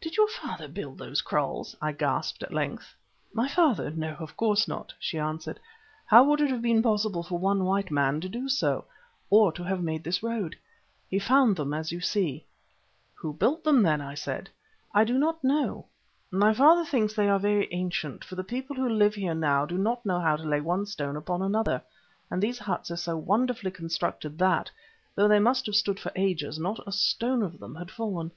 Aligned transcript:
"Did 0.00 0.16
your 0.16 0.26
father 0.26 0.66
build 0.66 0.98
those 0.98 1.22
kraals?" 1.22 1.76
I 1.80 1.92
gasped, 1.92 2.42
at 2.42 2.52
length. 2.52 2.92
"My 3.32 3.46
father! 3.46 3.88
no, 3.92 4.16
of 4.18 4.36
course 4.36 4.66
not," 4.66 4.92
she 4.98 5.16
answered. 5.16 5.60
"How 6.06 6.24
would 6.24 6.40
it 6.40 6.50
have 6.50 6.60
been 6.60 6.82
possible 6.82 7.22
for 7.22 7.38
one 7.38 7.62
white 7.62 7.88
man 7.92 8.20
to 8.22 8.28
do 8.28 8.48
so, 8.48 8.84
or 9.30 9.52
to 9.52 9.62
have 9.62 9.80
made 9.80 10.02
this 10.02 10.24
road? 10.24 10.56
He 11.08 11.20
found 11.20 11.54
them 11.54 11.72
as 11.72 11.92
you 11.92 12.00
see." 12.00 12.44
"Who 13.14 13.32
built 13.32 13.62
them, 13.62 13.80
then?" 13.84 14.00
I 14.00 14.14
said 14.16 14.46
again. 14.48 14.52
"I 14.92 15.04
do 15.04 15.18
not 15.18 15.44
know. 15.44 15.86
My 16.32 16.52
father 16.52 16.84
thinks 16.84 17.14
that 17.14 17.22
they 17.22 17.28
are 17.28 17.38
very 17.38 17.72
ancient, 17.72 18.24
for 18.24 18.34
the 18.34 18.42
people 18.42 18.74
who 18.74 18.88
live 18.88 19.14
here 19.14 19.34
now 19.36 19.66
do 19.66 19.78
not 19.78 20.04
know 20.04 20.18
how 20.18 20.34
to 20.34 20.42
lay 20.42 20.60
one 20.60 20.84
stone 20.84 21.14
upon 21.14 21.42
another, 21.42 21.80
and 22.28 22.42
these 22.42 22.58
huts 22.58 22.90
are 22.90 22.96
so 22.96 23.16
wonderfully 23.16 23.70
constructed 23.70 24.36
that, 24.38 24.68
though 25.14 25.28
they 25.28 25.38
must 25.38 25.64
have 25.66 25.76
stood 25.76 26.00
for 26.00 26.10
ages, 26.16 26.58
not 26.58 26.80
a 26.88 26.90
stone 26.90 27.44
of 27.44 27.60
them 27.60 27.76
had 27.76 27.92
fallen. 27.92 28.32